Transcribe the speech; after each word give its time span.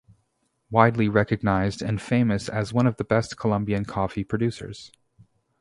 Widely 0.71 1.07
recognized 1.07 1.83
and 1.83 2.01
famous 2.01 2.49
as 2.49 2.73
one 2.73 2.87
of 2.87 2.97
the 2.97 3.03
best 3.03 3.37
Colombian 3.37 3.85
coffee 3.85 4.23
producers. 4.23 4.91